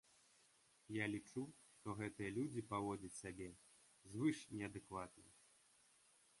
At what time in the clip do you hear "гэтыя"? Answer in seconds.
1.99-2.33